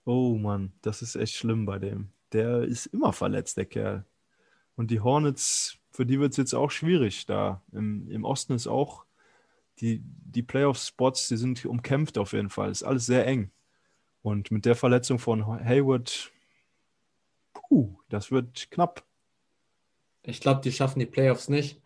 Oh 0.05 0.35
Mann, 0.35 0.73
das 0.81 1.01
ist 1.01 1.15
echt 1.15 1.35
schlimm 1.35 1.65
bei 1.65 1.77
dem. 1.77 2.09
Der 2.31 2.63
ist 2.63 2.87
immer 2.87 3.13
verletzt, 3.13 3.57
der 3.57 3.65
Kerl. 3.65 4.05
Und 4.75 4.91
die 4.91 5.01
Hornets, 5.01 5.77
für 5.91 6.05
die 6.05 6.19
wird 6.19 6.31
es 6.31 6.37
jetzt 6.37 6.53
auch 6.53 6.71
schwierig 6.71 7.25
da. 7.25 7.61
Im, 7.71 8.09
Im 8.09 8.23
Osten 8.23 8.53
ist 8.53 8.67
auch 8.67 9.05
die, 9.79 10.01
die 10.03 10.43
Playoff-Spots, 10.43 11.27
die 11.27 11.37
sind 11.37 11.65
umkämpft 11.65 12.17
auf 12.17 12.33
jeden 12.33 12.49
Fall. 12.49 12.71
Ist 12.71 12.83
alles 12.83 13.05
sehr 13.05 13.27
eng. 13.27 13.51
Und 14.21 14.51
mit 14.51 14.65
der 14.65 14.75
Verletzung 14.75 15.19
von 15.19 15.45
Hayward, 15.45 16.31
puh, 17.53 17.95
das 18.09 18.31
wird 18.31 18.69
knapp. 18.71 19.03
Ich 20.23 20.41
glaube, 20.41 20.61
die 20.61 20.71
schaffen 20.71 20.99
die 20.99 21.05
Playoffs 21.05 21.49
nicht. 21.49 21.81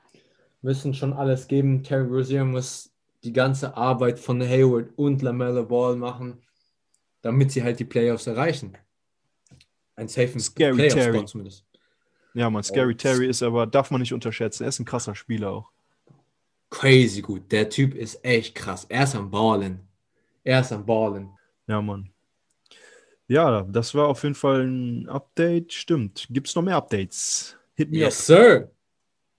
Müssen 0.61 0.93
schon 0.93 1.13
alles 1.13 1.47
geben. 1.47 1.83
Terry 1.83 2.07
Rozier 2.07 2.45
muss 2.45 2.91
die 3.23 3.33
ganze 3.33 3.77
Arbeit 3.77 4.19
von 4.19 4.41
Hayward 4.41 4.89
und 4.97 5.21
LaMelo 5.21 5.65
Ball 5.65 5.95
machen, 5.95 6.41
damit 7.21 7.51
sie 7.51 7.63
halt 7.63 7.79
die 7.79 7.85
Playoffs 7.85 8.27
erreichen. 8.27 8.77
Ein 9.95 10.07
safe 10.07 10.39
Scary 10.39 10.89
Terry. 10.89 11.25
zumindest. 11.25 11.65
Ja, 12.33 12.49
man, 12.49 12.63
Scary 12.63 12.93
oh. 12.93 12.97
Terry 12.97 13.27
ist 13.27 13.43
aber, 13.43 13.67
darf 13.67 13.91
man 13.91 14.01
nicht 14.01 14.13
unterschätzen. 14.13 14.63
Er 14.63 14.69
ist 14.69 14.79
ein 14.79 14.85
krasser 14.85 15.13
Spieler 15.13 15.51
auch 15.51 15.73
crazy 16.73 17.21
gut. 17.21 17.51
Der 17.51 17.69
Typ 17.69 17.93
ist 17.93 18.25
echt 18.25 18.55
krass. 18.55 18.85
Er 18.89 19.03
ist 19.03 19.15
am 19.15 19.29
Ballen. 19.29 19.87
Er 20.43 20.59
ist 20.59 20.71
am 20.71 20.85
Ballen. 20.85 21.29
Ja, 21.67 21.81
Mann. 21.81 22.09
Ja, 23.27 23.63
das 23.63 23.95
war 23.95 24.07
auf 24.07 24.23
jeden 24.23 24.35
Fall 24.35 24.67
ein 24.67 25.09
Update. 25.09 25.73
Stimmt. 25.73 26.27
Gibt 26.29 26.47
es 26.47 26.55
noch 26.55 26.63
mehr 26.63 26.75
Updates? 26.75 27.57
Hit 27.75 27.91
me 27.91 27.97
yes, 27.97 28.29
up. 28.29 28.37
Sir. 28.37 28.71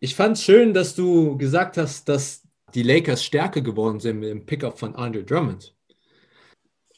Ich 0.00 0.14
fand 0.14 0.36
es 0.36 0.44
schön, 0.44 0.74
dass 0.74 0.94
du 0.94 1.36
gesagt 1.36 1.76
hast, 1.76 2.08
dass 2.08 2.42
die 2.74 2.82
Lakers 2.82 3.24
stärker 3.24 3.60
geworden 3.60 4.00
sind 4.00 4.20
mit 4.20 4.30
dem 4.30 4.44
Pickup 4.44 4.78
von 4.78 4.94
Andre 4.96 5.24
Drummond. 5.24 5.74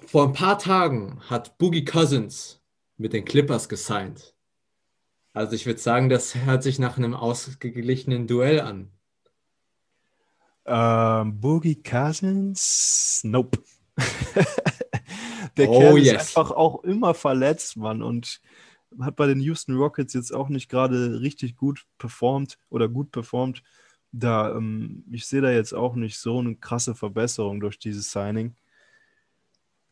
Vor 0.07 0.26
ein 0.26 0.33
paar 0.33 0.59
Tagen 0.59 1.21
hat 1.28 1.59
Boogie 1.59 1.85
Cousins 1.85 2.62
mit 2.97 3.12
den 3.12 3.25
Clippers 3.25 3.69
gesigned. 3.69 4.35
Also 5.33 5.55
ich 5.55 5.66
würde 5.66 5.81
sagen, 5.81 6.09
das 6.09 6.35
hört 6.35 6.62
sich 6.62 6.78
nach 6.78 6.97
einem 6.97 7.14
ausgeglichenen 7.14 8.26
Duell 8.26 8.61
an. 8.61 8.90
Ähm, 10.64 11.40
Boogie 11.40 11.83
Cousins? 11.83 13.21
Nope. 13.23 13.59
Der 15.56 15.70
Oh, 15.70 15.78
Kerl 15.78 15.98
ist 15.98 16.06
yes. 16.06 16.36
einfach 16.36 16.50
auch 16.50 16.84
immer 16.84 17.14
verletzt, 17.14 17.76
Mann. 17.76 18.02
Und 18.02 18.40
hat 19.00 19.16
bei 19.16 19.26
den 19.26 19.40
Houston 19.40 19.76
Rockets 19.76 20.14
jetzt 20.14 20.32
auch 20.32 20.48
nicht 20.48 20.68
gerade 20.68 21.20
richtig 21.20 21.56
gut 21.56 21.86
performt 21.98 22.58
oder 22.68 22.88
gut 22.88 23.10
performt. 23.10 23.62
Da, 24.12 24.54
ähm, 24.54 25.04
ich 25.10 25.26
sehe 25.26 25.40
da 25.40 25.50
jetzt 25.50 25.75
auch 25.75 25.94
nicht 25.94 26.18
so 26.18 26.38
eine 26.38 26.56
krasse 26.56 26.94
Verbesserung 26.94 27.60
durch 27.60 27.78
dieses 27.78 28.10
Signing. 28.10 28.54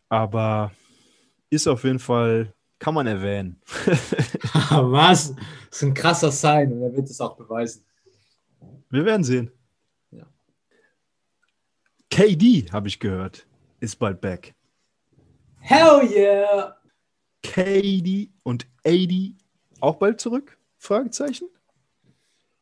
Aber 0.08 0.72
ist 1.50 1.66
auf 1.66 1.84
jeden 1.84 1.98
Fall, 1.98 2.54
kann 2.78 2.94
man 2.94 3.06
erwähnen. 3.06 3.60
Was? 4.70 5.34
Das 5.34 5.42
ist 5.70 5.82
ein 5.82 5.94
krasser 5.94 6.30
Sign 6.30 6.72
und 6.72 6.82
er 6.82 6.94
wird 6.94 7.08
es 7.10 7.20
auch 7.20 7.36
beweisen. 7.36 7.84
Wir 8.90 9.04
werden 9.04 9.24
sehen. 9.24 9.50
Ja. 10.10 10.26
KD, 12.10 12.70
habe 12.72 12.88
ich 12.88 13.00
gehört, 13.00 13.46
ist 13.80 13.96
bald 13.96 14.20
back. 14.20 14.54
Hell 15.66 16.06
yeah! 16.14 16.76
KD 17.42 18.28
und 18.42 18.66
AD 18.84 19.34
auch 19.80 19.96
bald 19.96 20.20
zurück? 20.20 20.58
Fragezeichen. 20.76 21.48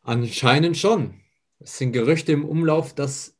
Anscheinend 0.03 0.77
schon. 0.77 1.15
Es 1.59 1.79
sind 1.79 1.91
Gerüchte 1.91 2.31
im 2.31 2.45
Umlauf, 2.45 2.95
dass 2.95 3.37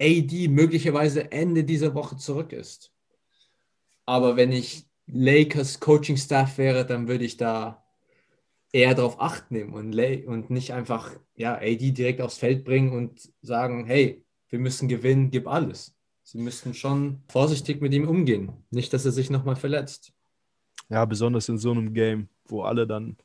AD 0.00 0.48
möglicherweise 0.48 1.30
Ende 1.30 1.62
dieser 1.62 1.94
Woche 1.94 2.16
zurück 2.16 2.52
ist. 2.52 2.90
Aber 4.04 4.34
wenn 4.34 4.50
ich 4.50 4.84
Lakers 5.06 5.78
Coaching 5.78 6.16
Staff 6.16 6.58
wäre, 6.58 6.84
dann 6.84 7.06
würde 7.06 7.24
ich 7.24 7.36
da 7.36 7.84
eher 8.72 8.96
darauf 8.96 9.20
Acht 9.20 9.52
nehmen 9.52 9.74
und, 9.74 9.96
und 10.26 10.50
nicht 10.50 10.72
einfach 10.72 11.12
ja, 11.36 11.54
AD 11.54 11.92
direkt 11.92 12.20
aufs 12.20 12.38
Feld 12.38 12.64
bringen 12.64 12.92
und 12.92 13.32
sagen, 13.42 13.86
hey, 13.86 14.24
wir 14.48 14.58
müssen 14.58 14.88
gewinnen, 14.88 15.30
gib 15.30 15.46
alles. 15.46 15.93
Sie 16.24 16.38
müssten 16.38 16.72
schon 16.74 17.20
vorsichtig 17.28 17.82
mit 17.82 17.92
ihm 17.92 18.08
umgehen. 18.08 18.52
Nicht, 18.70 18.92
dass 18.94 19.04
er 19.04 19.12
sich 19.12 19.28
nochmal 19.28 19.56
verletzt. 19.56 20.12
Ja, 20.88 21.04
besonders 21.04 21.48
in 21.48 21.58
so 21.58 21.70
einem 21.70 21.92
Game, 21.92 22.28
wo 22.46 22.62
alle 22.62 22.86
dann 22.86 23.16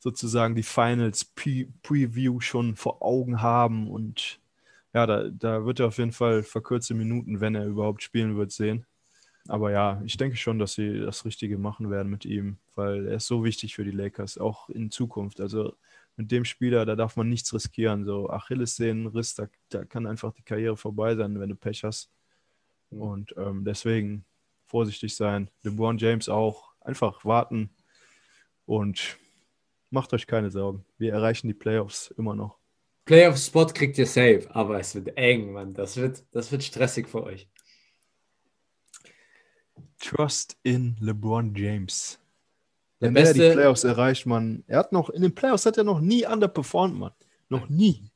sozusagen 0.00 0.54
die 0.54 0.62
Finals 0.62 1.24
Pre 1.24 1.66
Preview 1.82 2.40
schon 2.40 2.74
vor 2.74 3.02
Augen 3.02 3.42
haben 3.42 3.90
und 3.90 4.40
ja, 4.94 5.06
da, 5.06 5.28
da 5.28 5.66
wird 5.66 5.80
er 5.80 5.88
auf 5.88 5.98
jeden 5.98 6.12
Fall 6.12 6.42
verkürzte 6.42 6.94
Minuten, 6.94 7.40
wenn 7.40 7.54
er 7.54 7.66
überhaupt 7.66 8.02
spielen 8.02 8.36
wird, 8.38 8.50
sehen. 8.50 8.86
Aber 9.46 9.70
ja, 9.70 10.00
ich 10.04 10.16
denke 10.16 10.36
schon, 10.36 10.58
dass 10.58 10.72
sie 10.72 11.00
das 11.00 11.24
Richtige 11.26 11.58
machen 11.58 11.90
werden 11.90 12.10
mit 12.10 12.24
ihm, 12.24 12.56
weil 12.74 13.06
er 13.06 13.16
ist 13.16 13.26
so 13.26 13.44
wichtig 13.44 13.74
für 13.74 13.84
die 13.84 13.90
Lakers, 13.90 14.38
auch 14.38 14.70
in 14.70 14.90
Zukunft. 14.90 15.40
Also 15.40 15.74
mit 16.16 16.30
dem 16.32 16.44
Spieler, 16.44 16.86
da 16.86 16.96
darf 16.96 17.16
man 17.16 17.28
nichts 17.28 17.52
riskieren. 17.52 18.04
So 18.04 18.30
Achillessehnenriss, 18.30 19.34
da, 19.34 19.48
da 19.68 19.84
kann 19.84 20.06
einfach 20.06 20.32
die 20.32 20.42
Karriere 20.42 20.76
vorbei 20.76 21.14
sein, 21.14 21.38
wenn 21.38 21.50
du 21.50 21.56
Pech 21.56 21.84
hast. 21.84 22.10
Und 22.88 23.34
ähm, 23.36 23.64
deswegen 23.64 24.24
vorsichtig 24.66 25.14
sein. 25.14 25.50
LeBron 25.62 25.98
James 25.98 26.28
auch. 26.28 26.72
Einfach 26.80 27.24
warten 27.24 27.70
und 28.64 29.18
macht 29.90 30.12
euch 30.12 30.26
keine 30.26 30.50
Sorgen. 30.50 30.84
Wir 30.98 31.12
erreichen 31.12 31.48
die 31.48 31.54
Playoffs 31.54 32.12
immer 32.16 32.34
noch. 32.34 32.58
Playoff-Spot 33.06 33.66
kriegt 33.66 33.98
ihr 33.98 34.06
safe, 34.06 34.46
aber 34.50 34.78
es 34.80 34.94
wird 34.94 35.16
eng, 35.16 35.52
Mann. 35.52 35.74
Das 35.74 35.96
wird, 35.96 36.24
das 36.32 36.50
wird 36.52 36.62
stressig 36.62 37.08
für 37.08 37.22
euch. 37.24 37.48
Trust 40.00 40.58
in 40.62 40.96
LeBron 41.00 41.54
James. 41.54 42.20
Der 43.00 43.12
Wenn 43.12 43.26
er 43.26 43.34
die 43.34 43.50
Playoffs 43.50 43.84
erreicht, 43.84 44.26
man, 44.26 44.64
er 44.66 44.78
hat 44.78 44.92
noch, 44.92 45.10
in 45.10 45.22
den 45.22 45.34
Playoffs 45.34 45.66
hat 45.66 45.76
er 45.76 45.84
noch 45.84 46.00
nie 46.00 46.26
underperformed, 46.26 46.98
man. 46.98 47.12
Noch 47.48 47.68
nie. 47.68 48.10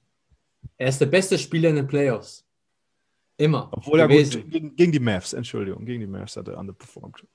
er 0.76 0.88
ist 0.88 1.00
der 1.00 1.06
beste 1.06 1.38
Spieler 1.38 1.70
in 1.70 1.76
den 1.76 1.86
Playoffs. 1.86 2.44
Immer. 3.36 3.68
Obwohl 3.72 4.00
er 4.00 4.08
gut, 4.08 4.50
gegen, 4.50 4.76
gegen 4.76 4.92
die 4.92 5.00
Mavs, 5.00 5.32
Entschuldigung, 5.32 5.84
gegen 5.84 6.00
die 6.00 6.06
Mavs 6.06 6.36
hat 6.36 6.48
er 6.48 6.58
underperformed. 6.58 7.26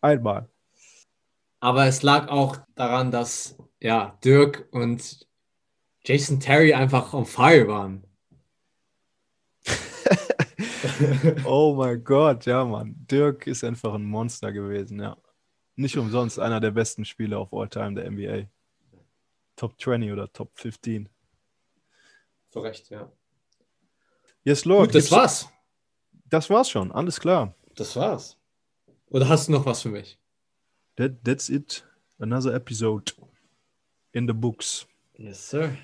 Einmal. 0.00 0.48
Aber 1.60 1.86
es 1.86 2.02
lag 2.02 2.28
auch 2.28 2.58
daran, 2.74 3.12
dass 3.12 3.56
ja, 3.80 4.18
Dirk 4.24 4.66
und 4.72 5.26
Jason 6.04 6.40
Terry 6.40 6.74
einfach 6.74 7.12
on 7.14 7.26
fire 7.26 7.68
waren. 7.68 8.04
Oh 11.44 11.74
mein 11.76 12.02
Gott, 12.02 12.46
ja, 12.46 12.64
Mann. 12.64 12.94
Dirk 13.10 13.46
ist 13.46 13.64
einfach 13.64 13.94
ein 13.94 14.04
Monster 14.04 14.52
gewesen, 14.52 15.00
ja. 15.00 15.16
Nicht 15.76 15.96
umsonst 15.96 16.38
einer 16.38 16.60
der 16.60 16.70
besten 16.70 17.04
Spieler 17.04 17.40
of 17.40 17.52
all 17.52 17.68
time 17.68 17.94
der 17.94 18.10
NBA. 18.10 18.48
Top 19.56 19.80
20 19.80 20.12
oder 20.12 20.32
Top 20.32 20.50
15. 20.54 21.08
Zu 22.50 22.60
Recht, 22.60 22.90
ja. 22.90 23.10
Yes, 24.44 24.64
Lord. 24.64 24.88
Gut, 24.88 24.96
das 24.96 25.10
war's. 25.10 25.48
Das 26.26 26.50
war's 26.50 26.68
schon, 26.70 26.90
alles 26.92 27.20
klar. 27.20 27.54
Das 27.74 27.94
war's. 27.96 28.38
Oder 29.08 29.28
hast 29.28 29.48
du 29.48 29.52
noch 29.52 29.66
was 29.66 29.82
für 29.82 29.90
mich? 29.90 30.18
That, 30.96 31.24
that's 31.24 31.48
it. 31.48 31.84
Another 32.18 32.54
episode 32.54 33.12
in 34.12 34.26
the 34.26 34.32
books. 34.32 34.86
Yes, 35.16 35.50
sir. 35.50 35.76